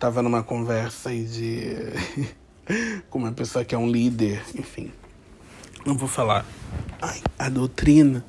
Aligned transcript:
tava 0.00 0.22
numa 0.22 0.42
conversa 0.42 1.10
aí 1.10 1.24
de. 1.24 1.76
com 3.10 3.18
uma 3.18 3.32
pessoa 3.32 3.64
que 3.64 3.74
é 3.74 3.78
um 3.78 3.88
líder, 3.88 4.42
enfim. 4.58 4.90
Não 5.84 5.94
vou 5.94 6.08
falar 6.08 6.46
ai, 7.00 7.20
a 7.38 7.48
doutrina, 7.48 8.24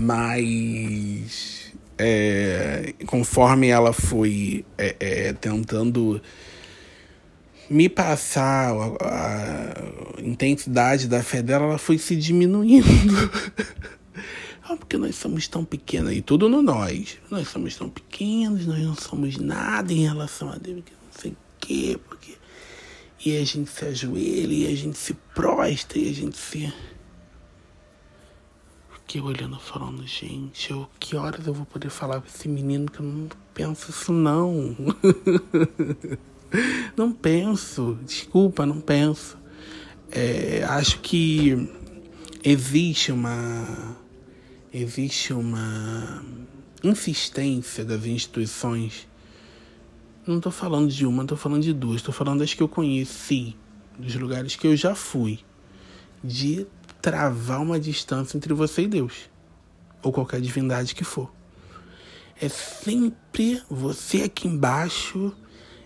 mas. 0.00 1.72
É, 1.98 2.94
conforme 3.06 3.68
ela 3.68 3.92
foi 3.92 4.64
é, 4.78 4.96
é, 4.98 5.32
tentando 5.34 6.20
me 7.68 7.88
passar 7.88 8.72
a, 8.72 10.16
a, 10.18 10.22
intensidade 10.22 11.06
da 11.06 11.22
fé 11.22 11.42
dela, 11.42 11.66
ela 11.66 11.78
foi 11.78 11.98
se 11.98 12.16
diminuindo. 12.16 12.86
ah, 14.64 14.76
porque 14.76 14.96
nós 14.96 15.16
somos 15.16 15.48
tão 15.48 15.64
pequenos, 15.64 16.12
e 16.12 16.22
tudo 16.22 16.48
no 16.48 16.62
nós. 16.62 17.18
Nós 17.30 17.48
somos 17.48 17.76
tão 17.76 17.88
pequenos, 17.88 18.64
nós 18.64 18.78
não 18.78 18.94
somos 18.94 19.36
nada 19.36 19.92
em 19.92 20.06
relação 20.06 20.50
a 20.50 20.56
Deus, 20.56 20.76
não 20.76 21.20
sei 21.20 21.32
o 21.32 21.36
quê, 21.58 21.98
porque. 22.08 22.36
E 23.24 23.36
a 23.36 23.44
gente 23.44 23.70
se 23.70 23.84
ajoelha, 23.84 24.52
e 24.52 24.72
a 24.72 24.76
gente 24.76 24.98
se 24.98 25.14
prostra, 25.34 25.98
e 25.98 26.08
a 26.08 26.12
gente 26.12 26.36
se. 26.36 26.72
Fiquei 28.92 29.20
olhando 29.20 29.58
falando, 29.58 30.06
gente, 30.06 30.70
eu, 30.70 30.88
que 30.98 31.16
horas 31.16 31.46
eu 31.46 31.52
vou 31.52 31.66
poder 31.66 31.90
falar 31.90 32.20
com 32.20 32.28
esse 32.28 32.48
menino 32.48 32.90
que 32.90 33.00
eu 33.00 33.06
não 33.06 33.28
penso 33.52 33.90
isso 33.90 34.12
não. 34.12 34.76
não 36.96 37.12
penso, 37.12 37.98
desculpa, 38.04 38.64
não 38.64 38.80
penso. 38.80 39.36
É, 40.10 40.64
acho 40.64 41.00
que 41.00 41.68
existe 42.44 43.12
uma 43.12 43.96
existe 44.72 45.32
uma 45.32 46.24
insistência 46.82 47.84
das 47.84 48.04
instituições. 48.06 49.06
Não 50.26 50.38
estou 50.38 50.52
falando 50.52 50.90
de 50.90 51.04
uma, 51.04 51.22
estou 51.22 51.36
falando 51.36 51.62
de 51.62 51.72
duas. 51.72 51.96
Estou 51.96 52.14
falando 52.14 52.40
das 52.40 52.54
que 52.54 52.62
eu 52.62 52.68
conheci, 52.68 53.56
dos 53.98 54.14
lugares 54.14 54.56
que 54.56 54.66
eu 54.66 54.76
já 54.76 54.94
fui, 54.94 55.40
de 56.24 56.66
travar 57.00 57.60
uma 57.60 57.78
distância 57.78 58.36
entre 58.36 58.54
você 58.54 58.82
e 58.82 58.88
Deus, 58.88 59.28
ou 60.02 60.12
qualquer 60.12 60.40
divindade 60.40 60.94
que 60.94 61.04
for. 61.04 61.30
É 62.40 62.48
sempre 62.48 63.62
você 63.68 64.22
aqui 64.22 64.48
embaixo 64.48 65.34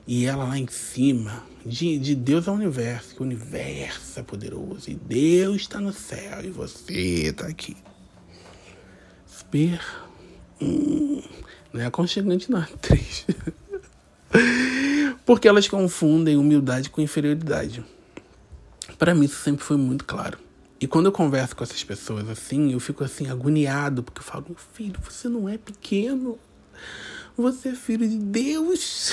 e 0.06 0.24
ela 0.24 0.44
lá 0.44 0.58
em 0.58 0.68
cima, 0.68 1.42
de, 1.64 1.98
de 1.98 2.14
Deus 2.14 2.46
ao 2.46 2.54
universo, 2.54 3.14
que 3.14 3.20
o 3.20 3.24
universo 3.24 4.20
é 4.20 4.22
poderoso 4.22 4.88
e 4.88 4.94
Deus 4.94 5.62
está 5.62 5.80
no 5.80 5.92
céu 5.92 6.44
e 6.44 6.50
você 6.50 6.92
está 6.92 7.46
aqui. 7.46 7.76
Hum, 10.60 11.22
não 11.72 11.80
é 11.80 11.86
aconchegante, 11.86 12.50
não, 12.50 12.64
triste. 12.80 13.26
Porque 15.24 15.48
elas 15.48 15.68
confundem 15.68 16.36
humildade 16.36 16.90
com 16.90 17.00
inferioridade. 17.00 17.84
Para 18.98 19.14
mim, 19.14 19.24
isso 19.24 19.42
sempre 19.42 19.64
foi 19.64 19.76
muito 19.76 20.04
claro. 20.04 20.38
E 20.80 20.86
quando 20.86 21.06
eu 21.06 21.12
converso 21.12 21.56
com 21.56 21.64
essas 21.64 21.82
pessoas 21.82 22.28
assim, 22.28 22.72
eu 22.72 22.80
fico 22.80 23.02
assim 23.02 23.28
agoniado, 23.28 24.02
porque 24.02 24.20
eu 24.20 24.24
falo: 24.24 24.46
meu 24.48 24.58
filho, 24.74 24.98
você 25.02 25.28
não 25.28 25.48
é 25.48 25.56
pequeno. 25.56 26.38
Você 27.36 27.70
é 27.70 27.74
filho 27.74 28.08
de 28.08 28.18
Deus. 28.18 29.12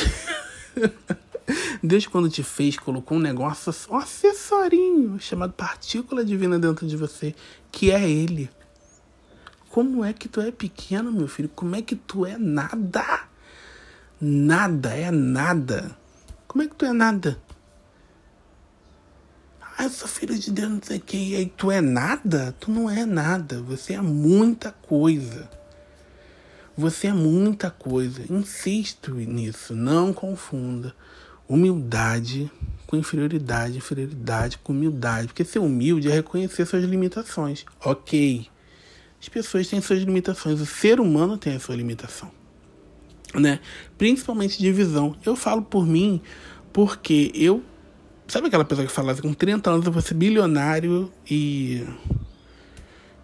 Deus, 1.84 2.08
quando 2.08 2.30
te 2.30 2.44
fez, 2.44 2.78
colocou 2.78 3.18
um 3.18 3.22
negócio, 3.22 3.74
um 3.90 3.98
acessorinho 3.98 5.20
chamado 5.20 5.54
partícula 5.54 6.24
divina 6.24 6.58
dentro 6.58 6.88
de 6.88 6.96
você, 6.96 7.36
que 7.72 7.92
é 7.92 8.10
Ele. 8.10 8.50
Como 9.74 10.06
é 10.06 10.14
que 10.14 10.30
tu 10.30 10.40
é 10.40 10.52
pequeno, 10.52 11.12
meu 11.12 11.28
filho? 11.28 11.50
Como 11.50 11.76
é 11.76 11.82
que 11.82 11.96
tu 11.96 12.28
é 12.28 12.38
nada? 12.38 13.22
Nada, 14.22 14.90
é 14.92 15.10
nada. 15.10 15.98
Como 16.48 16.64
é 16.64 16.68
que 16.68 16.76
tu 16.76 16.86
é 16.86 16.94
nada? 16.94 17.40
Ah, 19.60 19.86
eu 19.86 19.90
sou 19.90 20.08
filho 20.08 20.38
de 20.38 20.52
Deus, 20.52 20.70
não 20.70 20.80
sei 20.80 21.00
que. 21.00 21.18
E 21.18 21.36
aí 21.36 21.48
tu 21.48 21.72
é 21.72 21.82
nada? 21.82 22.56
Tu 22.60 22.70
não 22.70 22.88
é 22.88 23.04
nada. 23.04 23.64
Você 23.64 23.94
é 23.94 24.02
muita 24.04 24.72
coisa. 24.72 25.50
Você 26.78 27.08
é 27.08 27.14
muita 27.14 27.72
coisa. 27.72 28.32
Insisto 28.32 29.16
nisso. 29.16 29.76
Não 29.76 30.14
confunda 30.14 30.96
humildade 31.50 32.52
com 32.86 32.96
inferioridade, 32.96 33.80
inferioridade 33.80 34.60
com 34.60 34.72
humildade. 34.72 35.30
Porque 35.30 35.44
ser 35.44 35.58
humilde 35.58 36.12
é 36.12 36.14
reconhecer 36.14 36.64
suas 36.68 36.84
limitações. 36.84 37.66
Ok. 37.84 38.53
As 39.24 39.30
pessoas 39.30 39.70
têm 39.70 39.80
suas 39.80 40.00
limitações. 40.00 40.60
O 40.60 40.66
ser 40.66 41.00
humano 41.00 41.38
tem 41.38 41.56
a 41.56 41.60
sua 41.60 41.78
limitação. 41.78 42.30
Né? 43.34 43.62
Principalmente 43.98 44.60
de 44.60 44.70
visão. 44.70 45.16
Eu 45.26 45.34
falo 45.34 45.62
por 45.62 45.88
mim 45.88 46.22
porque 46.74 47.32
eu. 47.34 47.64
Sabe 48.28 48.48
aquela 48.48 48.66
pessoa 48.66 48.86
que 48.86 48.92
fala 48.92 49.14
assim, 49.14 49.22
com 49.22 49.34
30 49.34 49.70
anos 49.70 49.86
eu 49.86 49.94
vou 49.94 50.02
ser 50.02 50.14
bilionário 50.16 51.10
e 51.30 51.86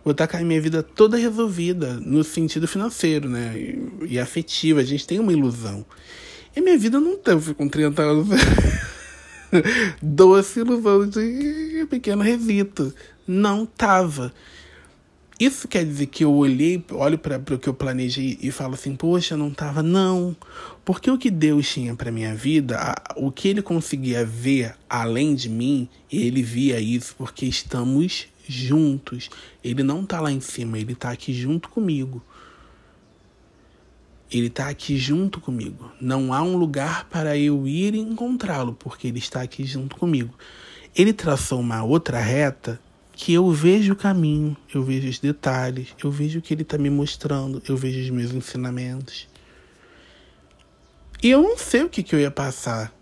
vou 0.01 0.11
estar 0.11 0.25
com 0.25 0.37
a 0.37 0.39
minha 0.39 0.61
vida 0.61 0.81
toda 0.81 1.17
resolvida 1.17 1.95
no 1.95 2.23
sentido 2.23 2.65
financeiro, 2.65 3.27
né? 3.27 3.53
E, 3.57 4.13
e 4.13 4.19
afetivo. 4.19 4.79
A 4.79 4.83
gente 4.85 5.05
tem 5.05 5.19
uma 5.19 5.33
ilusão. 5.33 5.85
E 6.55 6.61
minha 6.61 6.77
vida 6.77 6.97
não 7.01 7.17
teve 7.17 7.53
com 7.53 7.67
30 7.67 8.01
anos. 8.01 8.27
Doce 10.01 10.61
ilusão 10.61 11.09
de 11.09 11.85
pequeno 11.89 12.23
resito. 12.23 12.95
Não 13.27 13.65
tava. 13.65 14.33
Isso 15.39 15.69
quer 15.69 15.85
dizer 15.85 16.07
que 16.07 16.25
eu 16.25 16.33
olhei, 16.33 16.83
olho 16.91 17.17
para 17.17 17.37
o 17.37 17.57
que 17.57 17.69
eu 17.69 17.73
planejei 17.73 18.37
e 18.41 18.51
falo 18.51 18.73
assim, 18.73 18.93
poxa, 18.93 19.37
não 19.37 19.49
tava. 19.51 19.81
Não. 19.81 20.35
Porque 20.83 21.09
o 21.09 21.17
que 21.17 21.31
Deus 21.31 21.65
tinha 21.71 21.95
para 21.95 22.11
minha 22.11 22.35
vida, 22.35 22.77
a, 22.77 23.13
o 23.15 23.31
que 23.31 23.47
ele 23.47 23.61
conseguia 23.61 24.25
ver 24.25 24.75
além 24.89 25.33
de 25.33 25.47
mim, 25.47 25.87
ele 26.11 26.43
via 26.43 26.81
isso 26.81 27.15
porque 27.17 27.45
estamos 27.45 28.27
juntos. 28.45 29.29
Ele 29.63 29.81
não 29.81 30.05
tá 30.05 30.19
lá 30.19 30.29
em 30.29 30.41
cima, 30.41 30.77
ele 30.77 30.93
tá 30.93 31.09
aqui 31.09 31.31
junto 31.31 31.69
comigo. 31.69 32.21
Ele 34.29 34.47
está 34.47 34.67
aqui 34.67 34.97
junto 34.97 35.39
comigo. 35.39 35.89
Não 36.01 36.33
há 36.33 36.41
um 36.41 36.57
lugar 36.57 37.05
para 37.05 37.37
eu 37.37 37.65
ir 37.65 37.95
encontrá-lo, 37.95 38.73
porque 38.73 39.07
ele 39.07 39.19
está 39.19 39.41
aqui 39.41 39.63
junto 39.63 39.95
comigo. 39.95 40.33
Ele 40.93 41.13
traçou 41.13 41.61
uma 41.61 41.81
outra 41.81 42.19
reta 42.19 42.77
que 43.21 43.33
eu 43.33 43.51
vejo 43.51 43.91
o 43.91 43.95
caminho, 43.97 44.55
eu 44.73 44.81
vejo 44.81 45.09
os 45.09 45.19
detalhes, 45.19 45.89
eu 46.01 46.09
vejo 46.09 46.39
o 46.39 46.41
que 46.41 46.53
ele 46.53 46.61
está 46.61 46.77
me 46.77 46.89
mostrando, 46.89 47.61
eu 47.67 47.75
vejo 47.75 47.99
os 47.99 48.09
meus 48.09 48.31
ensinamentos. 48.31 49.27
E 51.21 51.29
eu 51.29 51.41
não 51.41 51.57
sei 51.57 51.83
o 51.83 51.89
que, 51.89 52.01
que 52.01 52.15
eu 52.15 52.19
ia 52.21 52.31
passar 52.31 52.93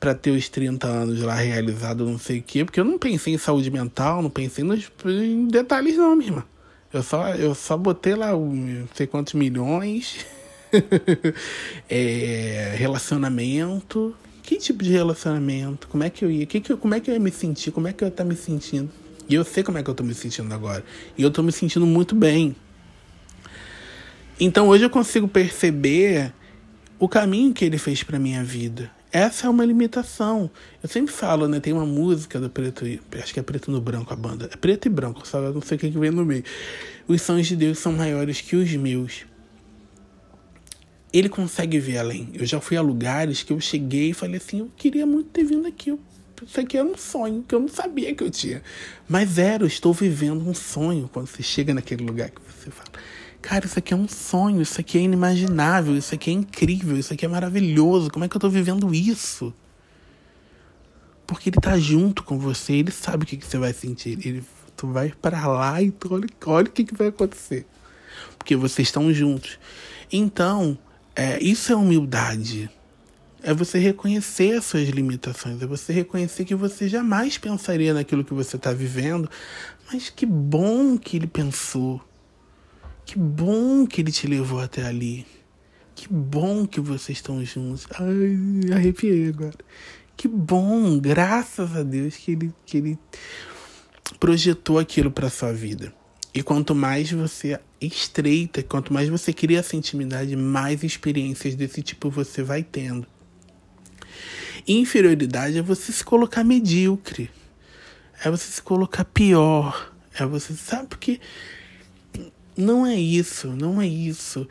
para 0.00 0.16
ter 0.16 0.32
os 0.32 0.48
30 0.48 0.88
anos 0.88 1.22
lá 1.22 1.36
realizado, 1.36 2.04
não 2.04 2.18
sei 2.18 2.40
o 2.40 2.42
quê, 2.42 2.64
porque 2.64 2.80
eu 2.80 2.84
não 2.84 2.98
pensei 2.98 3.34
em 3.34 3.38
saúde 3.38 3.70
mental, 3.70 4.20
não 4.20 4.30
pensei 4.30 4.64
nos, 4.64 4.90
em 5.04 5.46
detalhes, 5.46 5.96
não, 5.96 6.16
minha 6.16 6.28
irmã. 6.28 6.44
Eu 6.92 7.04
só, 7.04 7.28
eu 7.28 7.54
só 7.54 7.76
botei 7.76 8.16
lá 8.16 8.32
não 8.32 8.88
sei 8.96 9.06
quantos 9.06 9.34
milhões, 9.34 10.26
é, 11.88 12.74
relacionamento. 12.76 14.12
Que 14.42 14.56
tipo 14.56 14.82
de 14.82 14.90
relacionamento? 14.90 15.86
Como 15.86 16.02
é 16.02 16.10
que 16.10 16.24
eu 16.24 16.30
ia? 16.32 16.46
Que 16.46 16.60
que 16.60 16.72
eu, 16.72 16.78
como 16.78 16.94
é 16.94 17.00
que 17.00 17.10
eu 17.12 17.14
ia 17.14 17.20
me 17.20 17.30
sentir? 17.30 17.70
Como 17.70 17.86
é 17.86 17.92
que 17.92 18.02
eu 18.02 18.08
ia 18.08 18.10
estar 18.10 18.24
me 18.24 18.34
sentindo? 18.34 19.05
E 19.28 19.34
eu 19.34 19.44
sei 19.44 19.62
como 19.62 19.78
é 19.78 19.82
que 19.82 19.90
eu 19.90 19.94
tô 19.94 20.04
me 20.04 20.14
sentindo 20.14 20.52
agora. 20.54 20.84
E 21.16 21.22
eu 21.22 21.30
tô 21.30 21.42
me 21.42 21.52
sentindo 21.52 21.86
muito 21.86 22.14
bem. 22.14 22.54
Então 24.38 24.68
hoje 24.68 24.84
eu 24.84 24.90
consigo 24.90 25.26
perceber 25.26 26.32
o 26.98 27.08
caminho 27.08 27.52
que 27.52 27.64
ele 27.64 27.78
fez 27.78 28.02
para 28.02 28.18
minha 28.18 28.44
vida. 28.44 28.90
Essa 29.10 29.46
é 29.46 29.50
uma 29.50 29.64
limitação. 29.64 30.50
Eu 30.82 30.88
sempre 30.88 31.12
falo, 31.12 31.48
né? 31.48 31.58
Tem 31.58 31.72
uma 31.72 31.86
música 31.86 32.38
do 32.38 32.50
Preto 32.50 32.86
e. 32.86 33.00
Acho 33.14 33.32
que 33.32 33.40
é 33.40 33.42
Preto 33.42 33.70
no 33.70 33.80
Branco 33.80 34.12
a 34.12 34.16
banda. 34.16 34.48
É 34.52 34.56
Preto 34.56 34.86
e 34.86 34.88
Branco, 34.90 35.26
só 35.26 35.40
não 35.40 35.62
sei 35.62 35.76
o 35.76 35.80
que, 35.80 35.88
vem 35.88 36.10
no 36.10 36.24
meio. 36.24 36.44
Os 37.08 37.22
sonhos 37.22 37.46
de 37.46 37.56
Deus 37.56 37.78
são 37.78 37.92
maiores 37.92 38.40
que 38.40 38.56
os 38.56 38.70
meus. 38.74 39.24
Ele 41.12 41.28
consegue 41.28 41.78
ver 41.78 41.98
além. 41.98 42.28
Eu 42.34 42.44
já 42.44 42.60
fui 42.60 42.76
a 42.76 42.82
lugares 42.82 43.42
que 43.42 43.52
eu 43.52 43.60
cheguei 43.60 44.10
e 44.10 44.12
falei 44.12 44.36
assim: 44.36 44.58
eu 44.58 44.70
queria 44.76 45.06
muito 45.06 45.30
ter 45.30 45.44
vindo 45.44 45.66
aqui. 45.66 45.96
Isso 46.44 46.60
aqui 46.60 46.76
era 46.76 46.86
um 46.86 46.96
sonho 46.96 47.44
que 47.46 47.54
eu 47.54 47.60
não 47.60 47.68
sabia 47.68 48.14
que 48.14 48.22
eu 48.22 48.30
tinha. 48.30 48.62
Mas 49.08 49.38
era, 49.38 49.62
eu 49.62 49.66
estou 49.66 49.92
vivendo 49.92 50.46
um 50.46 50.54
sonho 50.54 51.08
quando 51.12 51.26
você 51.26 51.42
chega 51.42 51.72
naquele 51.72 52.04
lugar 52.04 52.30
que 52.30 52.40
você 52.40 52.70
fala 52.70 52.90
Cara, 53.46 53.64
isso 53.64 53.78
aqui 53.78 53.94
é 53.94 53.96
um 53.96 54.08
sonho, 54.08 54.60
isso 54.60 54.80
aqui 54.80 54.98
é 54.98 55.02
inimaginável, 55.02 55.96
isso 55.96 56.12
aqui 56.12 56.30
é 56.30 56.32
incrível, 56.32 56.96
isso 56.96 57.12
aqui 57.12 57.24
é 57.24 57.28
maravilhoso. 57.28 58.10
Como 58.10 58.24
é 58.24 58.28
que 58.28 58.36
eu 58.36 58.40
tô 58.40 58.48
vivendo 58.50 58.92
isso? 58.92 59.54
Porque 61.26 61.50
ele 61.50 61.60
tá 61.60 61.78
junto 61.78 62.24
com 62.24 62.38
você, 62.38 62.72
ele 62.72 62.90
sabe 62.90 63.22
o 63.22 63.26
que, 63.26 63.36
que 63.36 63.46
você 63.46 63.56
vai 63.56 63.72
sentir. 63.72 64.18
Ele, 64.26 64.42
tu 64.76 64.88
vai 64.88 65.10
para 65.10 65.46
lá 65.46 65.80
e 65.80 65.92
tu 65.92 66.12
olha, 66.12 66.26
olha 66.44 66.66
o 66.66 66.70
que, 66.70 66.84
que 66.84 66.94
vai 66.94 67.06
acontecer. 67.06 67.64
Porque 68.36 68.56
vocês 68.56 68.88
estão 68.88 69.12
juntos. 69.12 69.60
Então, 70.12 70.76
é, 71.14 71.40
isso 71.40 71.72
é 71.72 71.76
humildade. 71.76 72.68
É 73.46 73.54
você 73.54 73.78
reconhecer 73.78 74.56
as 74.56 74.64
suas 74.64 74.88
limitações, 74.88 75.62
é 75.62 75.66
você 75.66 75.92
reconhecer 75.92 76.44
que 76.44 76.52
você 76.52 76.88
jamais 76.88 77.38
pensaria 77.38 77.94
naquilo 77.94 78.24
que 78.24 78.34
você 78.34 78.56
está 78.56 78.72
vivendo, 78.72 79.30
mas 79.86 80.10
que 80.10 80.26
bom 80.26 80.98
que 80.98 81.16
ele 81.16 81.28
pensou. 81.28 82.02
Que 83.04 83.16
bom 83.16 83.86
que 83.86 84.00
ele 84.00 84.10
te 84.10 84.26
levou 84.26 84.58
até 84.58 84.84
ali. 84.84 85.24
Que 85.94 86.12
bom 86.12 86.66
que 86.66 86.80
vocês 86.80 87.18
estão 87.18 87.44
juntos. 87.44 87.86
Ai, 87.94 88.74
arrepiei 88.74 89.28
agora. 89.28 89.54
Que 90.16 90.26
bom, 90.26 90.98
graças 90.98 91.76
a 91.76 91.84
Deus 91.84 92.16
que 92.16 92.32
ele, 92.32 92.52
que 92.66 92.78
ele 92.78 92.98
projetou 94.18 94.76
aquilo 94.76 95.08
para 95.08 95.30
sua 95.30 95.52
vida. 95.52 95.94
E 96.34 96.42
quanto 96.42 96.74
mais 96.74 97.12
você 97.12 97.60
estreita, 97.80 98.60
quanto 98.64 98.92
mais 98.92 99.08
você 99.08 99.32
cria 99.32 99.60
essa 99.60 99.76
intimidade, 99.76 100.34
mais 100.34 100.82
experiências 100.82 101.54
desse 101.54 101.80
tipo 101.80 102.10
você 102.10 102.42
vai 102.42 102.64
tendo. 102.64 103.06
Inferioridade 104.66 105.58
é 105.58 105.62
você 105.62 105.92
se 105.92 106.04
colocar 106.04 106.42
medíocre. 106.42 107.30
É 108.24 108.30
você 108.30 108.50
se 108.50 108.62
colocar 108.62 109.04
pior. 109.04 109.92
É 110.18 110.24
você, 110.24 110.54
sabe, 110.54 110.88
porque 110.88 111.20
não 112.56 112.86
é 112.86 112.94
isso, 112.94 113.48
não 113.48 113.80
é 113.80 113.86
isso. 113.86 114.48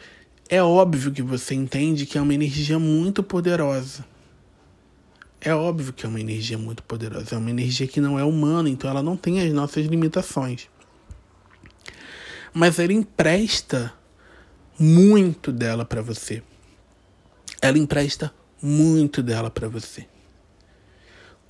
É 0.47 0.61
óbvio 0.61 1.11
que 1.11 1.23
você 1.23 1.55
entende 1.55 2.05
que 2.05 2.17
é 2.17 2.21
uma 2.21 2.33
energia 2.33 2.77
muito 2.77 3.23
poderosa. 3.23 4.05
É 5.41 5.53
óbvio 5.53 5.91
que 5.91 6.05
é 6.05 6.09
uma 6.09 6.19
energia 6.19 6.57
muito 6.57 6.83
poderosa, 6.83 7.35
é 7.35 7.37
uma 7.37 7.49
energia 7.49 7.87
que 7.87 7.99
não 7.99 8.17
é 8.17 8.23
humana, 8.23 8.69
então 8.69 8.89
ela 8.89 9.03
não 9.03 9.17
tem 9.17 9.41
as 9.41 9.51
nossas 9.51 9.85
limitações. 9.85 10.67
Mas 12.53 12.79
ela 12.79 12.93
empresta 12.93 13.93
muito 14.79 15.51
dela 15.51 15.83
para 15.83 16.01
você. 16.01 16.41
Ela 17.61 17.77
empresta 17.77 18.33
muito 18.61 19.21
dela 19.21 19.49
para 19.49 19.67
você. 19.67 20.07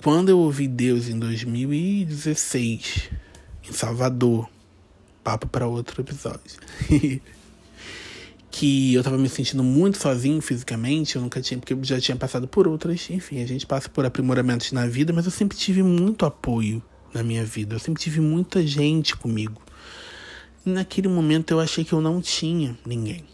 Quando 0.02 0.28
eu 0.28 0.38
ouvi 0.38 0.68
Deus 0.68 1.08
em 1.08 1.18
2016, 1.18 3.10
em 3.68 3.72
Salvador, 3.72 4.48
papo 5.24 5.46
para 5.46 5.66
outro 5.66 6.00
episódio. 6.02 6.60
que 8.50 8.94
eu 8.94 9.02
tava 9.02 9.18
me 9.18 9.28
sentindo 9.28 9.62
muito 9.62 9.98
sozinho 9.98 10.40
fisicamente, 10.40 11.16
eu 11.16 11.22
nunca 11.22 11.42
tinha, 11.42 11.58
porque 11.58 11.74
eu 11.74 11.84
já 11.84 12.00
tinha 12.00 12.16
passado 12.16 12.48
por 12.48 12.66
outras, 12.66 13.10
enfim, 13.10 13.42
a 13.42 13.46
gente 13.46 13.66
passa 13.66 13.86
por 13.86 14.06
aprimoramentos 14.06 14.72
na 14.72 14.86
vida, 14.86 15.12
mas 15.12 15.26
eu 15.26 15.30
sempre 15.30 15.58
tive 15.58 15.82
muito 15.82 16.24
apoio 16.24 16.82
na 17.12 17.22
minha 17.22 17.44
vida, 17.44 17.74
eu 17.74 17.78
sempre 17.78 18.02
tive 18.02 18.18
muita 18.20 18.66
gente 18.66 19.14
comigo. 19.14 19.60
E 20.64 20.70
naquele 20.70 21.06
momento 21.06 21.50
eu 21.50 21.60
achei 21.60 21.84
que 21.84 21.92
eu 21.92 22.00
não 22.00 22.20
tinha 22.20 22.78
ninguém. 22.86 23.24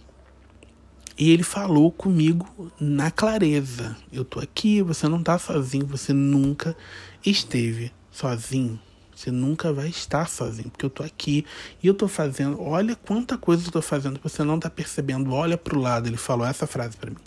E 1.18 1.30
ele 1.30 1.42
falou 1.42 1.90
comigo 1.90 2.72
na 2.80 3.10
clareza: 3.10 3.96
Eu 4.12 4.24
tô 4.24 4.40
aqui, 4.40 4.82
você 4.82 5.08
não 5.08 5.22
tá 5.22 5.38
sozinho, 5.38 5.86
você 5.86 6.12
nunca 6.12 6.76
esteve 7.24 7.92
sozinho. 8.10 8.78
Você 9.14 9.30
nunca 9.30 9.72
vai 9.72 9.88
estar 9.88 10.28
sozinho, 10.28 10.68
porque 10.70 10.84
eu 10.84 10.90
tô 10.90 11.04
aqui 11.04 11.46
e 11.80 11.86
eu 11.86 11.94
tô 11.94 12.08
fazendo. 12.08 12.60
Olha 12.60 12.96
quanta 12.96 13.38
coisa 13.38 13.68
eu 13.68 13.70
tô 13.70 13.80
fazendo 13.80 14.18
que 14.18 14.28
você 14.28 14.42
não 14.42 14.58
tá 14.58 14.68
percebendo. 14.68 15.32
Olha 15.32 15.56
pro 15.56 15.78
lado. 15.78 16.08
Ele 16.08 16.16
falou 16.16 16.44
essa 16.44 16.66
frase 16.66 16.96
para 16.96 17.10
mim. 17.10 17.18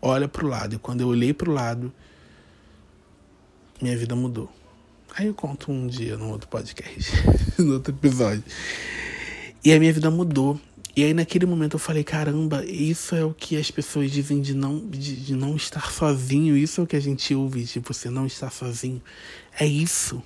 Olha 0.00 0.26
pro 0.26 0.46
lado. 0.46 0.76
E 0.76 0.78
quando 0.78 1.02
eu 1.02 1.08
olhei 1.08 1.34
pro 1.34 1.52
lado, 1.52 1.92
minha 3.82 3.96
vida 3.98 4.16
mudou. 4.16 4.50
Aí 5.14 5.26
eu 5.26 5.34
conto 5.34 5.70
um 5.70 5.86
dia 5.86 6.16
no 6.16 6.30
outro 6.30 6.48
podcast, 6.48 7.12
no 7.60 7.74
outro 7.74 7.92
episódio. 7.92 8.42
E 9.62 9.72
a 9.72 9.78
minha 9.78 9.92
vida 9.92 10.10
mudou. 10.10 10.58
E 10.94 11.02
aí 11.02 11.14
naquele 11.14 11.46
momento 11.46 11.74
eu 11.74 11.78
falei, 11.78 12.04
caramba, 12.04 12.64
isso 12.66 13.14
é 13.14 13.24
o 13.24 13.32
que 13.32 13.56
as 13.56 13.70
pessoas 13.70 14.10
dizem 14.10 14.42
de 14.42 14.54
não, 14.54 14.78
de, 14.78 15.16
de 15.16 15.34
não 15.34 15.56
estar 15.56 15.90
sozinho. 15.90 16.54
Isso 16.54 16.80
é 16.80 16.84
o 16.84 16.86
que 16.86 16.96
a 16.96 17.00
gente 17.00 17.34
ouve 17.34 17.64
de 17.64 17.80
você 17.80 18.10
não 18.10 18.26
estar 18.26 18.50
sozinho. 18.50 19.02
É 19.58 19.66
isso. 19.66 20.22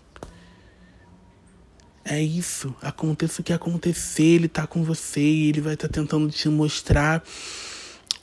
É 2.04 2.20
isso. 2.20 2.74
Aconteça 2.82 3.40
o 3.40 3.44
que 3.44 3.52
acontecer, 3.52 4.22
ele 4.22 4.48
tá 4.48 4.66
com 4.66 4.82
você 4.82 5.20
e 5.20 5.48
ele 5.48 5.60
vai 5.60 5.74
estar 5.74 5.88
tá 5.88 5.94
tentando 5.94 6.28
te 6.30 6.48
mostrar 6.48 7.22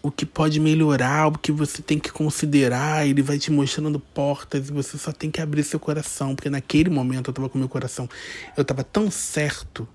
o 0.01 0.11
que 0.11 0.25
pode 0.25 0.59
melhorar, 0.59 1.27
o 1.27 1.37
que 1.37 1.51
você 1.51 1.81
tem 1.81 1.97
que 1.97 2.11
considerar. 2.11 3.07
Ele 3.07 3.21
vai 3.21 3.39
te 3.39 3.53
mostrando 3.53 4.01
portas 4.01 4.67
e 4.67 4.71
você 4.73 4.97
só 4.97 5.13
tem 5.13 5.31
que 5.31 5.39
abrir 5.39 5.63
seu 5.63 5.79
coração. 5.79 6.35
Porque 6.35 6.49
naquele 6.49 6.89
momento 6.89 7.29
eu 7.29 7.33
tava 7.33 7.47
com 7.47 7.57
meu 7.57 7.69
coração, 7.69 8.09
eu 8.57 8.65
tava 8.65 8.83
tão 8.83 9.09
certo 9.09 9.87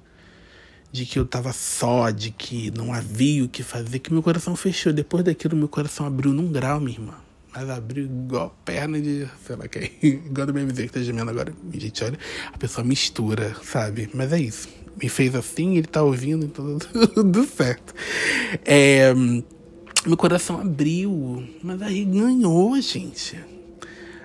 de 0.91 1.05
que 1.05 1.19
eu 1.19 1.27
tava 1.27 1.53
só, 1.53 2.11
de 2.11 2.31
que 2.31 2.71
não 2.71 2.93
havia 2.93 3.45
o 3.45 3.49
que 3.49 3.63
fazer, 3.63 3.99
que 3.99 4.13
meu 4.13 4.23
coração 4.23 4.57
fechou. 4.57 4.93
Depois 4.93 5.25
daquilo, 5.25 5.57
meu 5.57 5.69
coração 5.69 6.07
abriu 6.07 6.33
num 6.33 6.51
grau, 6.51 6.81
minha 6.81 6.97
irmã. 6.97 7.15
Mas 7.55 7.69
abriu 7.71 8.05
igual 8.05 8.57
perna 8.65 9.01
de. 9.01 9.27
sei 9.45 9.57
lá 9.57 9.67
quem. 9.69 9.91
igual 10.03 10.47
do 10.47 10.53
BMZ 10.53 10.77
que 10.83 10.89
tá 10.89 11.01
gemendo 11.01 11.31
agora. 11.31 11.53
Gente, 11.75 12.05
olha. 12.05 12.19
A 12.53 12.59
pessoa 12.59 12.85
mistura, 12.85 13.57
sabe? 13.63 14.09
Mas 14.15 14.33
é 14.33 14.41
isso. 14.41 14.69
Me 15.01 15.09
fez 15.09 15.35
assim, 15.35 15.77
ele 15.77 15.87
tá 15.87 16.03
ouvindo, 16.03 16.45
então 16.45 16.79
tudo 17.15 17.45
certo. 17.45 17.95
É, 18.65 19.15
meu 20.07 20.17
coração 20.17 20.61
abriu. 20.61 21.43
Mas 21.63 21.81
aí 21.83 22.05
ganhou, 22.05 22.81
gente. 22.81 23.39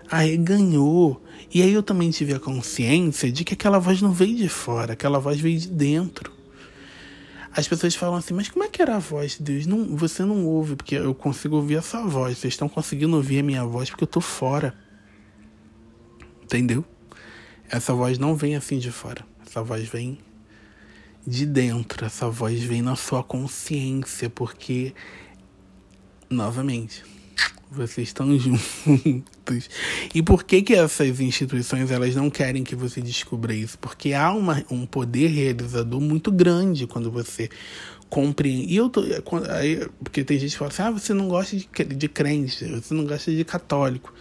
Aí 0.09 0.37
ganhou. 0.37 1.21
E 1.53 1.61
aí 1.61 1.71
eu 1.71 1.83
também 1.83 2.09
tive 2.09 2.33
a 2.33 2.39
consciência 2.39 3.31
de 3.31 3.43
que 3.43 3.53
aquela 3.53 3.77
voz 3.77 4.01
não 4.01 4.11
veio 4.11 4.35
de 4.35 4.49
fora, 4.49 4.93
aquela 4.93 5.19
voz 5.19 5.39
veio 5.39 5.59
de 5.59 5.69
dentro. 5.69 6.32
As 7.55 7.67
pessoas 7.67 7.93
falam 7.93 8.15
assim, 8.15 8.33
mas 8.33 8.49
como 8.49 8.65
é 8.65 8.67
que 8.67 8.81
era 8.81 8.95
a 8.95 8.99
voz 8.99 9.37
de 9.37 9.43
Deus? 9.43 9.67
Não, 9.67 9.95
você 9.95 10.25
não 10.25 10.43
ouve, 10.45 10.75
porque 10.75 10.95
eu 10.95 11.13
consigo 11.13 11.55
ouvir 11.55 11.77
a 11.77 11.81
sua 11.83 12.01
voz. 12.01 12.39
Vocês 12.39 12.53
estão 12.53 12.67
conseguindo 12.67 13.15
ouvir 13.15 13.39
a 13.39 13.43
minha 13.43 13.63
voz 13.63 13.91
porque 13.91 14.03
eu 14.03 14.07
tô 14.07 14.19
fora. 14.19 14.75
Entendeu? 16.43 16.83
Essa 17.69 17.93
voz 17.93 18.17
não 18.17 18.35
vem 18.35 18.55
assim 18.55 18.79
de 18.79 18.91
fora. 18.91 19.23
Essa 19.45 19.61
voz 19.61 19.87
vem 19.87 20.17
de 21.25 21.45
dentro. 21.45 22.05
Essa 22.05 22.27
voz 22.27 22.63
vem 22.63 22.81
na 22.81 22.95
sua 22.95 23.23
consciência, 23.23 24.31
porque, 24.31 24.93
novamente, 26.29 27.03
vocês 27.73 28.09
estão 28.09 28.27
juntos. 28.37 29.69
E 30.13 30.21
por 30.21 30.43
que 30.43 30.61
que 30.61 30.73
essas 30.73 31.19
instituições 31.19 31.91
elas 31.91 32.15
não 32.15 32.29
querem 32.29 32.63
que 32.63 32.75
você 32.75 33.01
descubra 33.01 33.53
isso? 33.53 33.77
Porque 33.79 34.13
há 34.13 34.31
uma, 34.31 34.63
um 34.69 34.85
poder 34.85 35.27
realizador 35.27 35.99
muito 35.99 36.31
grande 36.31 36.87
quando 36.87 37.11
você 37.11 37.49
compreende. 38.09 38.73
E 38.73 38.75
eu 38.75 38.89
tô, 38.89 39.03
aí, 39.49 39.87
porque 40.03 40.23
tem 40.23 40.39
gente 40.39 40.51
que 40.51 40.57
fala 40.57 40.71
assim: 40.71 40.83
"Ah, 40.83 40.91
você 40.91 41.13
não 41.13 41.27
gosta 41.27 41.57
de, 41.57 41.67
de 41.67 42.07
crente, 42.07 42.65
você 42.65 42.93
não 42.93 43.05
gosta 43.05 43.31
de 43.31 43.43
católico". 43.43 44.13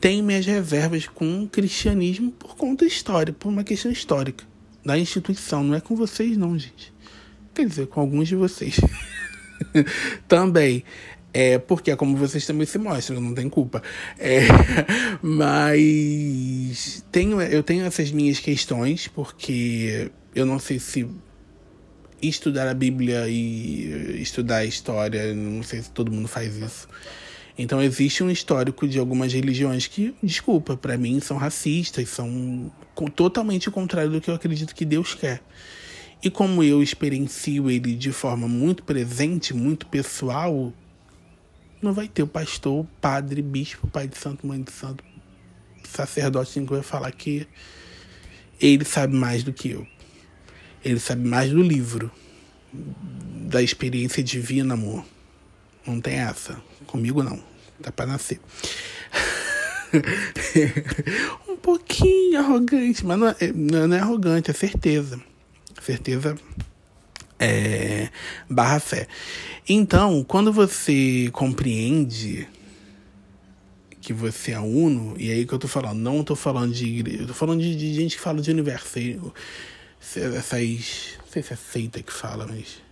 Tenho 0.00 0.22
minhas 0.22 0.46
reservas 0.46 1.08
com 1.08 1.42
o 1.42 1.48
cristianismo 1.48 2.30
por 2.30 2.56
conta 2.56 2.84
da 2.84 2.88
história, 2.88 3.32
por 3.32 3.48
uma 3.48 3.64
questão 3.64 3.90
histórica 3.90 4.44
da 4.88 4.98
instituição, 4.98 5.62
não 5.62 5.74
é 5.74 5.80
com 5.80 5.94
vocês 5.94 6.36
não, 6.36 6.58
gente. 6.58 6.92
Quer 7.54 7.66
dizer, 7.66 7.86
com 7.88 8.00
alguns 8.00 8.28
de 8.28 8.36
vocês. 8.36 8.80
Também. 10.26 10.84
É, 11.32 11.58
porque 11.58 11.90
é 11.90 11.96
como 11.96 12.16
vocês 12.16 12.46
também 12.46 12.66
se 12.66 12.78
mostram, 12.78 13.20
não 13.20 13.34
tem 13.34 13.48
culpa. 13.48 13.82
É, 14.18 14.40
mas 15.22 17.04
tenho, 17.12 17.40
eu 17.42 17.62
tenho 17.62 17.84
essas 17.84 18.10
minhas 18.10 18.40
questões, 18.40 19.08
porque 19.08 20.10
eu 20.34 20.46
não 20.46 20.58
sei 20.58 20.78
se 20.78 21.06
estudar 22.20 22.68
a 22.68 22.74
Bíblia 22.74 23.28
e 23.28 24.20
estudar 24.20 24.58
a 24.58 24.64
história, 24.64 25.34
não 25.34 25.62
sei 25.62 25.82
se 25.82 25.90
todo 25.90 26.10
mundo 26.10 26.28
faz 26.28 26.56
isso. 26.56 26.88
Então 27.56 27.82
existe 27.82 28.22
um 28.22 28.30
histórico 28.30 28.86
de 28.86 28.98
algumas 28.98 29.32
religiões 29.32 29.86
que, 29.86 30.14
desculpa, 30.22 30.76
para 30.76 30.96
mim 30.96 31.20
são 31.20 31.36
racistas, 31.36 32.08
são 32.08 32.70
totalmente 33.16 33.68
o 33.68 33.72
contrário 33.72 34.12
do 34.12 34.20
que 34.20 34.30
eu 34.30 34.34
acredito 34.34 34.74
que 34.74 34.84
Deus 34.84 35.14
quer. 35.14 35.42
E 36.22 36.30
como 36.30 36.62
eu 36.62 36.82
experiencio 36.82 37.70
ele 37.70 37.94
de 37.94 38.12
forma 38.12 38.48
muito 38.48 38.82
presente, 38.82 39.54
muito 39.54 39.86
pessoal, 39.86 40.72
não 41.80 41.92
vai 41.92 42.08
ter 42.08 42.22
o 42.22 42.26
pastor, 42.26 42.80
o 42.80 42.88
padre, 43.00 43.40
bispo, 43.42 43.86
pai 43.86 44.08
de 44.08 44.18
santo, 44.18 44.46
mãe 44.46 44.60
de 44.60 44.72
santo, 44.72 45.04
sacerdote 45.84 46.60
que 46.60 46.66
vai 46.66 46.82
falar 46.82 47.10
que 47.12 47.46
ele 48.60 48.84
sabe 48.84 49.14
mais 49.14 49.42
do 49.42 49.52
que 49.52 49.70
eu. 49.70 49.86
Ele 50.84 50.98
sabe 50.98 51.26
mais 51.26 51.50
do 51.50 51.62
livro, 51.62 52.10
da 52.72 53.62
experiência 53.62 54.22
divina, 54.22 54.74
amor. 54.74 55.04
Não 55.86 56.00
tem 56.00 56.14
essa. 56.14 56.60
Comigo 56.86 57.22
não. 57.22 57.42
Dá 57.80 57.92
pra 57.92 58.06
nascer. 58.06 58.40
um 61.48 61.56
pouquinho 61.56 62.38
arrogante, 62.38 63.04
mas 63.06 63.18
não 63.18 63.28
é, 63.28 63.36
não 63.54 63.96
é 63.96 64.00
arrogante, 64.00 64.50
é 64.50 64.54
certeza. 64.54 65.20
Certeza 65.82 66.36
é, 67.38 68.08
barra 68.48 68.80
fé. 68.80 69.06
Então, 69.68 70.24
quando 70.24 70.52
você 70.52 71.30
compreende 71.32 72.48
que 74.00 74.12
você 74.12 74.52
é 74.52 74.60
uno, 74.60 75.14
e 75.18 75.30
aí 75.30 75.46
que 75.46 75.52
eu 75.52 75.58
tô 75.58 75.68
falando, 75.68 75.98
não 75.98 76.24
tô 76.24 76.34
falando 76.34 76.72
de 76.72 76.86
igreja, 76.86 77.22
eu 77.22 77.26
tô 77.26 77.34
falando 77.34 77.60
de, 77.60 77.76
de 77.76 77.94
gente 77.94 78.16
que 78.16 78.22
fala 78.22 78.40
de 78.40 78.50
universo. 78.50 78.86
Essas. 78.88 79.16
Não 81.18 81.32
sei 81.32 81.42
se 81.42 81.52
é 81.52 81.56
seita 81.56 82.02
que 82.02 82.12
fala, 82.12 82.46
mas. 82.46 82.86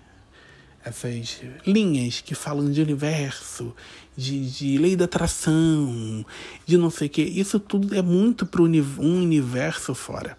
Essas 0.85 1.41
linhas 1.67 2.21
que 2.21 2.33
falam 2.33 2.71
de 2.71 2.81
universo, 2.81 3.75
de, 4.17 4.49
de 4.49 4.79
lei 4.79 4.95
da 4.95 5.07
atração, 5.07 6.25
de 6.65 6.77
não 6.77 6.91
sei 6.91 7.09
o 7.09 7.11
que. 7.11 7.23
Isso 7.23 7.59
tudo 7.59 7.93
é 7.93 8.01
muito 8.01 8.47
para 8.47 8.63
um 8.63 9.23
universo 9.23 9.97
fora. 9.97 10.39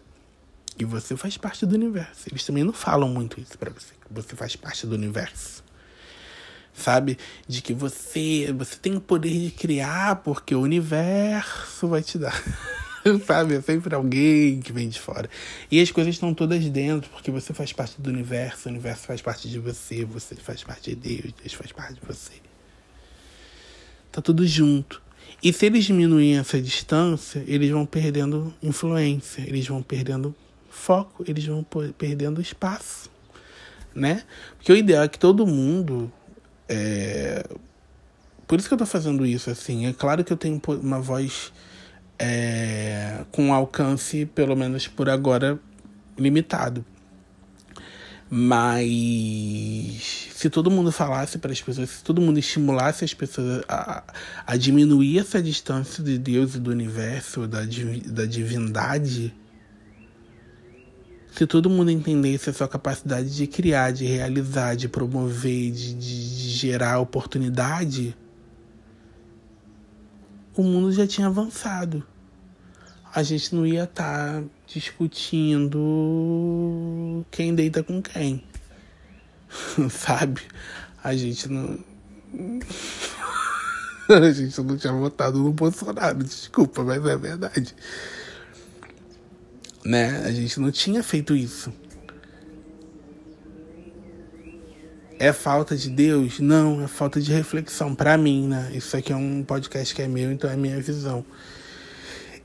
E 0.77 0.85
você 0.85 1.17
faz 1.17 1.37
parte 1.37 1.65
do 1.65 1.75
universo. 1.75 2.29
Eles 2.29 2.45
também 2.45 2.63
não 2.63 2.73
falam 2.73 3.09
muito 3.09 3.39
isso 3.39 3.57
para 3.57 3.71
você. 3.71 3.93
Que 4.05 4.13
você 4.13 4.35
faz 4.35 4.55
parte 4.55 4.85
do 4.85 4.95
universo. 4.95 5.63
sabe? 6.73 7.17
De 7.47 7.61
que 7.61 7.73
você, 7.73 8.53
você 8.55 8.75
tem 8.77 8.95
o 8.95 9.01
poder 9.01 9.31
de 9.31 9.51
criar 9.51 10.17
porque 10.17 10.53
o 10.53 10.61
universo 10.61 11.87
vai 11.87 12.03
te 12.03 12.17
dar. 12.17 12.43
sabe? 13.25 13.55
É 13.55 13.61
sempre 13.61 13.95
alguém 13.95 14.59
que 14.59 14.71
vem 14.71 14.87
de 14.87 14.99
fora. 14.99 15.29
E 15.71 15.81
as 15.81 15.89
coisas 15.91 16.13
estão 16.13 16.33
todas 16.33 16.63
dentro, 16.69 17.09
porque 17.09 17.31
você 17.31 17.53
faz 17.53 17.73
parte 17.73 17.99
do 17.99 18.09
universo, 18.09 18.67
o 18.67 18.71
universo 18.71 19.07
faz 19.07 19.21
parte 19.21 19.49
de 19.49 19.59
você, 19.59 20.05
você 20.05 20.35
faz 20.35 20.63
parte 20.63 20.93
de 20.93 20.95
Deus, 20.95 21.33
Deus 21.41 21.53
faz 21.53 21.71
parte 21.71 21.95
de 21.95 22.01
você. 22.05 22.33
Tá 24.11 24.21
tudo 24.21 24.45
junto. 24.45 25.01
E 25.41 25.53
se 25.53 25.65
eles 25.65 25.85
diminuírem 25.85 26.39
essa 26.39 26.59
distância, 26.61 27.43
eles 27.47 27.69
vão 27.69 27.85
perdendo 27.85 28.53
influência, 28.61 29.41
eles 29.41 29.67
vão 29.67 29.83
perdendo 29.83 30.35
foco, 30.69 31.23
eles 31.27 31.45
vão 31.45 31.65
perdendo 31.97 32.41
espaço, 32.41 33.09
né? 33.93 34.23
Porque 34.57 34.71
o 34.71 34.75
ideal 34.75 35.03
é 35.03 35.07
que 35.07 35.19
todo 35.19 35.45
mundo 35.45 36.11
é... 36.67 37.45
Por 38.47 38.59
isso 38.59 38.67
que 38.67 38.73
eu 38.73 38.77
tô 38.77 38.85
fazendo 38.85 39.25
isso, 39.25 39.49
assim. 39.49 39.87
É 39.87 39.93
claro 39.93 40.23
que 40.23 40.31
eu 40.31 40.37
tenho 40.37 40.61
uma 40.81 41.01
voz 41.01 41.51
é, 42.17 43.25
com 43.31 43.53
alcance, 43.53 44.25
pelo 44.25 44.55
menos 44.55 44.87
por 44.87 45.09
agora, 45.09 45.59
limitado. 46.17 46.85
Mas 48.29 50.29
se 50.33 50.49
todo 50.49 50.69
mundo 50.69 50.91
falasse 50.91 51.37
para 51.37 51.51
as 51.51 51.61
pessoas, 51.61 51.89
se 51.89 52.03
todo 52.03 52.21
mundo 52.21 52.39
estimulasse 52.39 53.05
as 53.05 53.13
pessoas 53.13 53.63
a, 53.69 54.03
a 54.45 54.57
diminuir 54.57 55.19
essa 55.19 55.41
distância 55.41 56.03
de 56.03 56.17
Deus 56.17 56.55
e 56.55 56.59
do 56.59 56.69
universo, 56.69 57.47
da, 57.47 57.61
da 58.05 58.25
divindade, 58.25 59.33
se 61.37 61.45
todo 61.45 61.69
mundo 61.69 61.91
entendesse 61.91 62.49
a 62.49 62.53
sua 62.53 62.67
capacidade 62.67 63.35
de 63.35 63.45
criar, 63.45 63.91
de 63.91 64.05
realizar, 64.05 64.75
de 64.75 64.89
promover, 64.89 65.71
de, 65.71 65.93
de, 65.93 66.35
de 66.35 66.49
gerar 66.49 66.99
oportunidade, 66.99 68.17
o 70.55 70.63
mundo 70.63 70.91
já 70.91 71.05
tinha 71.05 71.27
avançado. 71.27 72.03
A 73.13 73.21
gente 73.21 73.53
não 73.53 73.67
ia 73.67 73.83
estar 73.83 74.41
tá 74.41 74.47
discutindo 74.65 75.77
quem 77.29 77.53
deita 77.53 77.83
com 77.83 78.01
quem. 78.01 78.43
Sabe? 79.91 80.41
A 81.03 81.15
gente 81.15 81.47
não. 81.49 81.77
A 84.09 84.31
gente 84.31 84.59
não 84.61 84.75
tinha 84.75 84.93
votado 84.93 85.37
no 85.37 85.51
Bolsonaro, 85.51 86.23
desculpa, 86.23 86.81
mas 86.81 87.05
é 87.05 87.17
verdade. 87.17 87.75
Né? 89.87 90.21
A 90.25 90.31
gente 90.33 90.59
não 90.59 90.69
tinha 90.69 91.01
feito 91.01 91.33
isso. 91.33 91.71
É 95.17 95.31
falta 95.31 95.77
de 95.77 95.89
Deus? 95.89 96.41
Não, 96.41 96.83
é 96.83 96.87
falta 96.87 97.21
de 97.21 97.31
reflexão. 97.31 97.95
Para 97.95 98.17
mim, 98.17 98.49
né? 98.49 98.69
Isso 98.73 98.97
aqui 98.97 99.13
é 99.13 99.15
um 99.15 99.41
podcast 99.43 99.95
que 99.95 100.01
é 100.01 100.07
meu, 100.07 100.29
então 100.29 100.49
é 100.49 100.57
minha 100.57 100.79
visão. 100.81 101.25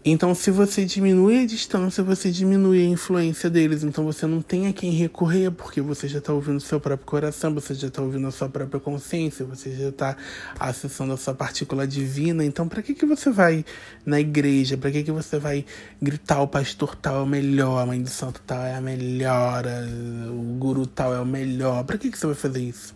Então, 0.05 0.35
se 0.35 0.51
você 0.51 0.85
diminui 0.85 1.45
a 1.45 1.47
distância, 1.47 2.03
você 2.03 2.29
diminui 2.29 2.81
a 2.85 2.89
influência 2.89 3.49
deles. 3.49 3.85
Então, 3.85 4.05
você 4.05 4.27
não 4.27 4.43
tem 4.43 4.67
a 4.67 4.73
quem 4.73 4.91
recorrer, 4.91 5.53
porque 5.53 5.81
você 5.81 6.09
já 6.09 6.19
está 6.19 6.33
ouvindo 6.33 6.57
o 6.57 6.61
seu 6.61 6.81
próprio 6.81 7.07
coração, 7.07 7.55
você 7.55 7.73
já 7.73 7.87
está 7.87 8.03
ouvindo 8.03 8.27
a 8.27 8.33
sua 8.33 8.49
própria 8.49 8.81
consciência, 8.81 9.45
você 9.45 9.71
já 9.77 9.91
está 9.91 10.17
acessando 10.59 11.13
a 11.13 11.17
sua 11.17 11.35
partícula 11.35 11.87
divina. 11.87 12.45
Então, 12.45 12.67
para 12.67 12.83
que, 12.83 12.95
que 12.95 13.07
você 13.07 13.31
vai 13.31 13.65
na 14.05 14.19
igreja? 14.19 14.77
Para 14.77 14.91
que, 14.91 15.05
que 15.05 15.13
você 15.13 15.39
vai 15.39 15.65
gritar 16.01 16.43
o 16.43 16.49
pastor 16.49 16.97
tal 16.97 17.21
é 17.21 17.23
o 17.23 17.27
melhor, 17.27 17.79
a 17.79 17.87
mãe 17.87 18.03
do 18.03 18.11
santo 18.11 18.43
tal 18.45 18.61
é 18.61 18.75
a 18.75 18.81
melhor, 18.81 19.65
o 20.29 20.59
guru 20.59 20.85
tal 20.85 21.15
é 21.15 21.21
o 21.21 21.27
melhor? 21.27 21.85
Para 21.85 21.97
que, 21.97 22.11
que 22.11 22.19
você 22.19 22.27
vai 22.27 22.35
fazer 22.35 22.61
isso? 22.61 22.93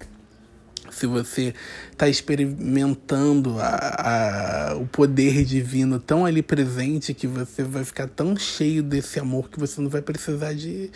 Se 0.90 1.06
você 1.06 1.54
está 1.92 2.08
experimentando 2.08 3.58
a, 3.58 4.70
a, 4.70 4.76
o 4.76 4.86
poder 4.86 5.44
divino 5.44 5.98
tão 5.98 6.24
ali 6.24 6.42
presente 6.42 7.14
que 7.14 7.26
você 7.26 7.62
vai 7.62 7.84
ficar 7.84 8.08
tão 8.08 8.36
cheio 8.36 8.82
desse 8.82 9.18
amor 9.18 9.50
que 9.50 9.58
você 9.58 9.80
não 9.80 9.88
vai 9.88 10.02
precisar 10.02 10.52
de 10.52 10.90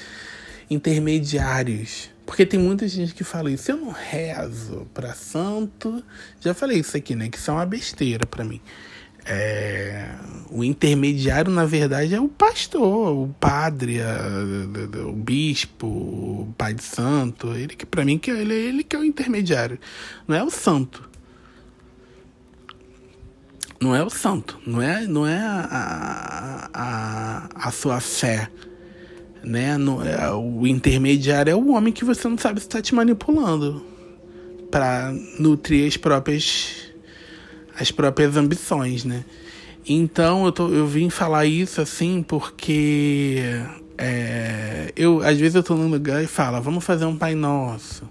intermediários. 0.70 2.10
Porque 2.24 2.46
tem 2.46 2.60
muita 2.60 2.86
gente 2.86 3.12
que 3.12 3.24
fala 3.24 3.50
isso. 3.50 3.72
Eu 3.72 3.76
não 3.76 3.90
rezo 3.90 4.86
para 4.94 5.12
santo. 5.14 6.02
Já 6.40 6.54
falei 6.54 6.78
isso 6.78 6.96
aqui, 6.96 7.16
né? 7.16 7.28
Que 7.28 7.36
isso 7.36 7.50
é 7.50 7.54
uma 7.54 7.66
besteira 7.66 8.24
para 8.24 8.44
mim. 8.44 8.60
É, 9.26 10.08
o 10.50 10.64
intermediário, 10.64 11.52
na 11.52 11.64
verdade, 11.64 12.14
é 12.14 12.20
o 12.20 12.28
pastor, 12.28 13.14
o 13.14 13.28
padre, 13.38 14.00
a, 14.02 15.06
o 15.06 15.12
bispo, 15.12 15.86
o 15.86 16.54
pai 16.58 16.74
de 16.74 16.82
santo. 16.82 17.54
Ele 17.54 17.76
que, 17.76 17.86
para 17.86 18.04
mim, 18.04 18.18
que 18.18 18.30
ele, 18.30 18.54
ele 18.54 18.84
que 18.84 18.96
é 18.96 18.98
o 18.98 19.04
intermediário. 19.04 19.78
Não 20.26 20.36
é 20.36 20.42
o 20.42 20.50
santo. 20.50 21.08
Não 23.80 23.94
é 23.94 24.02
o 24.02 24.10
santo. 24.10 24.58
Não 24.66 24.82
é, 24.82 25.06
não 25.06 25.26
é 25.26 25.38
a, 25.38 26.68
a, 26.74 27.68
a 27.68 27.70
sua 27.70 28.00
fé. 28.00 28.50
Né? 29.42 29.78
No, 29.78 30.04
é, 30.04 30.30
o 30.32 30.66
intermediário 30.66 31.50
é 31.50 31.54
o 31.54 31.70
homem 31.70 31.92
que 31.92 32.04
você 32.04 32.28
não 32.28 32.36
sabe 32.36 32.60
se 32.60 32.66
está 32.66 32.82
te 32.82 32.94
manipulando 32.94 33.86
para 34.70 35.12
nutrir 35.38 35.88
as 35.88 35.96
próprias 35.96 36.89
as 37.80 37.90
próprias 37.90 38.36
ambições, 38.36 39.04
né? 39.04 39.24
Então 39.86 40.44
eu, 40.44 40.52
tô, 40.52 40.68
eu 40.68 40.86
vim 40.86 41.08
falar 41.08 41.46
isso 41.46 41.80
assim 41.80 42.22
porque 42.22 43.42
é, 43.96 44.92
eu 44.94 45.22
às 45.22 45.38
vezes 45.38 45.54
eu 45.54 45.62
tô 45.62 45.74
num 45.74 45.88
lugar 45.88 46.22
e 46.22 46.26
falo, 46.26 46.60
vamos 46.60 46.84
fazer 46.84 47.06
um 47.06 47.16
Pai 47.16 47.34
Nosso. 47.34 48.08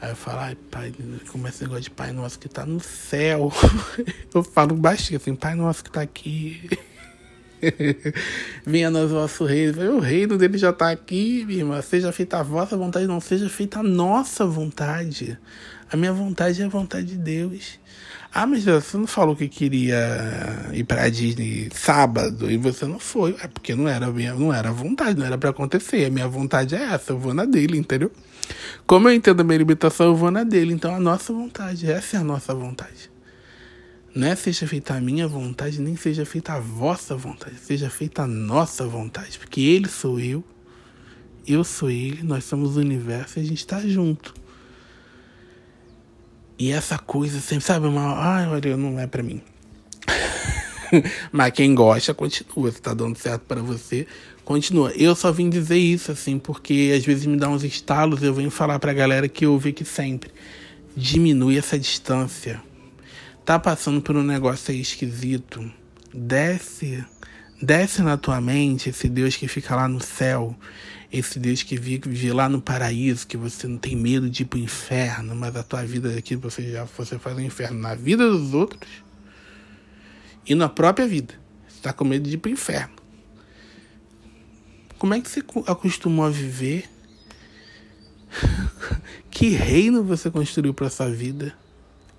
Aí 0.00 0.10
eu 0.10 0.16
falo, 0.16 0.40
ai, 0.40 0.56
pai, 0.70 0.92
começa 1.30 1.56
esse 1.56 1.64
negócio 1.64 1.84
de 1.84 1.90
Pai 1.90 2.12
Nosso 2.12 2.38
que 2.38 2.48
tá 2.48 2.64
no 2.64 2.80
céu. 2.80 3.52
eu 4.32 4.42
falo 4.42 4.74
baixinho 4.74 5.18
assim, 5.18 5.34
Pai 5.34 5.54
Nosso 5.54 5.84
que 5.84 5.90
tá 5.90 6.00
aqui. 6.00 6.68
Venha 8.64 8.90
nós 8.90 9.10
vosso 9.10 9.44
reino. 9.44 9.96
O 9.96 10.00
reino 10.00 10.36
dele 10.36 10.58
já 10.58 10.72
tá 10.72 10.90
aqui, 10.90 11.44
minha 11.46 11.60
irmã. 11.60 11.80
Seja 11.82 12.12
feita 12.12 12.38
a 12.38 12.42
vossa 12.42 12.76
vontade, 12.76 13.06
não 13.06 13.20
seja 13.20 13.48
feita 13.48 13.80
a 13.80 13.82
nossa 13.82 14.46
vontade. 14.46 15.38
A 15.90 15.96
minha 15.96 16.12
vontade 16.12 16.60
é 16.60 16.64
a 16.64 16.68
vontade 16.68 17.06
de 17.06 17.16
Deus. 17.16 17.78
Ah, 18.38 18.46
mas 18.46 18.66
você 18.66 18.98
não 18.98 19.06
falou 19.06 19.34
que 19.34 19.48
queria 19.48 19.96
ir 20.74 20.84
pra 20.84 21.08
Disney 21.08 21.70
sábado 21.72 22.50
e 22.50 22.58
você 22.58 22.84
não 22.84 22.98
foi. 22.98 23.34
É 23.40 23.48
porque 23.48 23.74
não 23.74 23.88
era 23.88 24.10
minha, 24.10 24.34
não 24.34 24.52
era 24.52 24.70
vontade, 24.70 25.18
não 25.18 25.24
era 25.24 25.38
para 25.38 25.48
acontecer. 25.48 26.04
A 26.04 26.10
minha 26.10 26.28
vontade 26.28 26.74
é 26.74 26.82
essa, 26.82 27.12
eu 27.12 27.18
vou 27.18 27.32
na 27.32 27.46
dele, 27.46 27.78
entendeu? 27.78 28.12
Como 28.86 29.08
eu 29.08 29.14
entendo 29.14 29.40
a 29.40 29.42
minha 29.42 29.56
limitação, 29.56 30.08
eu 30.08 30.14
vou 30.14 30.30
na 30.30 30.44
dele. 30.44 30.74
Então 30.74 30.94
a 30.94 31.00
nossa 31.00 31.32
vontade, 31.32 31.90
essa 31.90 32.18
é 32.18 32.20
a 32.20 32.22
nossa 32.22 32.54
vontade. 32.54 33.10
Não 34.14 34.28
é 34.28 34.36
seja 34.36 34.66
feita 34.68 34.92
a 34.92 35.00
minha 35.00 35.26
vontade, 35.26 35.80
nem 35.80 35.96
seja 35.96 36.26
feita 36.26 36.52
a 36.52 36.60
vossa 36.60 37.16
vontade, 37.16 37.56
seja 37.58 37.88
feita 37.88 38.24
a 38.24 38.26
nossa 38.26 38.86
vontade. 38.86 39.38
Porque 39.38 39.62
ele 39.62 39.88
sou 39.88 40.20
eu, 40.20 40.44
eu 41.48 41.64
sou 41.64 41.90
ele, 41.90 42.22
nós 42.22 42.44
somos 42.44 42.76
o 42.76 42.80
universo 42.80 43.38
e 43.38 43.40
a 43.40 43.44
gente 43.46 43.60
está 43.60 43.80
junto. 43.80 44.34
E 46.58 46.72
essa 46.72 46.98
coisa 46.98 47.40
sempre, 47.40 47.64
sabe, 47.64 47.86
uma. 47.86 48.18
Ai, 48.18 48.46
olha, 48.48 48.76
não 48.76 48.98
é 48.98 49.06
para 49.06 49.22
mim. 49.22 49.42
Mas 51.30 51.52
quem 51.52 51.74
gosta, 51.74 52.14
continua. 52.14 52.70
Se 52.72 52.80
tá 52.80 52.94
dando 52.94 53.16
certo 53.18 53.42
para 53.42 53.60
você, 53.60 54.06
continua. 54.44 54.90
Eu 54.92 55.14
só 55.14 55.30
vim 55.30 55.50
dizer 55.50 55.78
isso, 55.78 56.12
assim, 56.12 56.38
porque 56.38 56.94
às 56.96 57.04
vezes 57.04 57.26
me 57.26 57.36
dá 57.36 57.48
uns 57.48 57.62
estalos. 57.62 58.22
Eu 58.22 58.34
venho 58.34 58.50
falar 58.50 58.78
pra 58.78 58.92
galera 58.92 59.28
que 59.28 59.46
ouve 59.46 59.70
aqui 59.70 59.84
sempre. 59.84 60.30
Diminui 60.96 61.58
essa 61.58 61.78
distância. 61.78 62.62
Tá 63.44 63.58
passando 63.58 64.00
por 64.00 64.16
um 64.16 64.22
negócio 64.22 64.72
aí 64.72 64.80
esquisito. 64.80 65.70
Desce. 66.12 67.04
Desce 67.60 68.02
na 68.02 68.16
tua 68.16 68.40
mente 68.40 68.90
esse 68.90 69.08
Deus 69.08 69.36
que 69.36 69.48
fica 69.48 69.74
lá 69.74 69.88
no 69.88 70.00
céu 70.00 70.56
esse 71.12 71.38
Deus 71.38 71.62
que 71.62 71.76
vive 71.76 72.32
lá 72.32 72.48
no 72.48 72.60
paraíso, 72.60 73.26
que 73.26 73.36
você 73.36 73.66
não 73.66 73.78
tem 73.78 73.94
medo 73.96 74.28
de 74.28 74.42
ir 74.42 74.46
pro 74.46 74.58
inferno, 74.58 75.34
mas 75.34 75.54
a 75.54 75.62
tua 75.62 75.84
vida 75.84 76.16
aqui 76.16 76.36
você 76.36 76.70
já 76.70 76.84
você 76.84 77.18
faz 77.18 77.36
um 77.36 77.40
inferno 77.40 77.78
na 77.78 77.94
vida 77.94 78.28
dos 78.28 78.52
outros 78.54 78.90
e 80.44 80.54
na 80.54 80.68
própria 80.68 81.06
vida. 81.06 81.34
Você 81.68 81.80
tá 81.80 81.92
com 81.92 82.04
medo 82.04 82.28
de 82.28 82.34
ir 82.34 82.38
pro 82.38 82.50
inferno. 82.50 82.96
Como 84.98 85.14
é 85.14 85.20
que 85.20 85.28
você 85.28 85.42
acostumou 85.66 86.24
a 86.24 86.30
viver? 86.30 86.88
que 89.30 89.50
reino 89.50 90.02
você 90.02 90.30
construiu 90.30 90.72
para 90.72 90.90
sua 90.90 91.10
vida? 91.10 91.54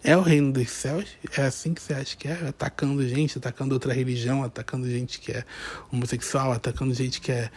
É 0.04 0.16
o 0.16 0.22
reino 0.22 0.54
dos 0.54 0.70
céus? 0.70 1.10
É 1.36 1.42
assim 1.42 1.74
que 1.74 1.82
você 1.82 1.94
acha 1.94 2.16
que 2.16 2.28
é? 2.28 2.48
Atacando 2.48 3.06
gente, 3.08 3.38
atacando 3.38 3.74
outra 3.74 3.94
religião, 3.94 4.44
atacando 4.44 4.88
gente 4.88 5.20
que 5.20 5.32
é 5.32 5.44
homossexual, 5.92 6.52
atacando 6.52 6.94
gente 6.94 7.20
que 7.20 7.32
é 7.32 7.50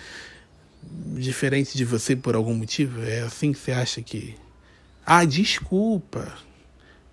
diferente 0.82 1.76
de 1.76 1.84
você 1.84 2.16
por 2.16 2.34
algum 2.34 2.54
motivo? 2.54 3.02
É 3.02 3.20
assim 3.20 3.52
que 3.52 3.58
você 3.58 3.72
acha 3.72 4.02
que. 4.02 4.34
Ah, 5.04 5.24
desculpa. 5.24 6.38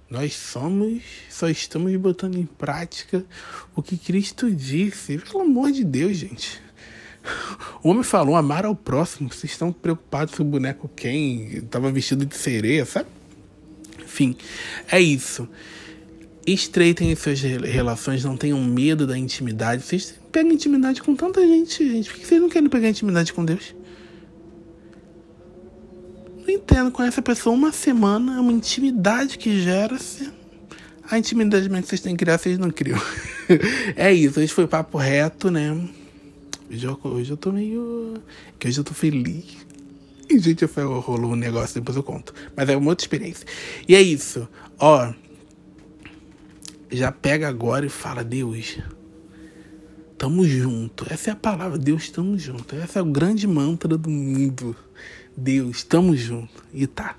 Nós 0.10 0.34
somos, 0.34 1.04
só 1.30 1.50
estamos 1.50 1.94
botando 1.98 2.38
em 2.38 2.46
prática 2.46 3.26
o 3.76 3.84
que 3.84 3.98
Cristo 3.98 4.50
disse. 4.50 5.18
Pelo 5.18 5.42
amor 5.42 5.72
de 5.72 5.84
Deus, 5.84 6.16
gente. 6.16 6.62
O 7.84 7.90
homem 7.90 8.04
falou 8.04 8.36
amar 8.36 8.66
ao 8.66 8.76
próximo. 8.76 9.30
Vocês 9.30 9.52
estão 9.52 9.72
preocupados 9.72 10.36
se 10.36 10.42
o 10.42 10.46
boneco 10.46 10.90
quem 10.96 11.58
estava 11.58 11.92
vestido 11.92 12.26
de 12.26 12.36
sereia, 12.36 12.86
sabe? 12.86 13.10
Enfim, 14.02 14.38
é 14.90 15.00
isso. 15.02 15.48
Estreitem 16.48 17.12
as 17.12 17.20
suas 17.20 17.42
relações, 17.42 18.24
não 18.24 18.38
tenham 18.38 18.64
medo 18.64 19.06
da 19.06 19.18
intimidade. 19.18 19.84
Vocês 19.84 20.16
pegam 20.32 20.54
intimidade 20.54 21.04
com 21.04 21.14
tanta 21.14 21.46
gente, 21.46 21.86
gente. 21.86 22.10
Por 22.10 22.20
que 22.20 22.26
vocês 22.26 22.42
não 22.42 22.48
querem 22.48 22.70
pegar 22.70 22.88
intimidade 22.88 23.34
com 23.34 23.44
Deus? 23.44 23.76
Não 26.38 26.50
entendo, 26.50 26.90
com 26.90 27.04
essa 27.04 27.22
pessoa 27.22 27.54
uma 27.54 27.74
semana, 27.74 28.38
é 28.38 28.40
uma 28.40 28.54
intimidade 28.54 29.38
que 29.38 29.62
gera-se. 29.62 30.32
A 31.10 31.20
intimidade 31.20 31.68
que 31.68 31.82
vocês 31.82 32.00
têm 32.00 32.16
que 32.16 32.24
criar, 32.24 32.38
vocês 32.38 32.58
não 32.58 32.72
criam. 32.72 33.02
é 33.98 34.14
isso, 34.14 34.40
hoje 34.40 34.54
foi 34.54 34.68
papo 34.68 34.98
reto, 34.98 35.52
né? 35.52 35.78
Hoje 36.72 36.86
eu, 36.86 36.98
hoje 37.04 37.32
eu 37.32 37.38
tô 37.38 37.52
meio. 37.52 38.14
Que 38.58 38.70
hoje 38.70 38.80
eu 38.80 38.86
tô 38.86 38.94
feliz. 38.94 39.58
E, 40.30 40.40
gente, 40.40 40.64
rolou 40.66 41.34
um 41.34 41.36
negócio, 41.36 41.76
depois 41.76 41.98
eu 41.98 42.04
conto. 42.04 42.34
Mas 42.56 42.70
é 42.70 42.78
uma 42.78 42.90
outra 42.90 43.04
experiência. 43.04 43.46
E 43.86 43.94
é 43.94 44.02
isso. 44.02 44.48
Ó. 44.80 45.12
Já 46.90 47.12
pega 47.12 47.48
agora 47.48 47.86
e 47.86 47.90
fala, 47.90 48.24
Deus. 48.24 48.80
Tamo 50.18 50.46
junto. 50.46 51.06
Essa 51.12 51.30
é 51.30 51.34
a 51.34 51.36
palavra. 51.36 51.78
Deus, 51.78 52.10
tamo 52.10 52.38
junto. 52.38 52.76
Essa 52.76 53.00
é 53.00 53.02
o 53.02 53.06
grande 53.06 53.46
mantra 53.48 53.98
do 53.98 54.10
mundo. 54.10 54.76
Deus, 55.36 55.84
tamo 55.84 56.16
junto. 56.16 56.64
E 56.74 56.88
tá. 56.88 57.16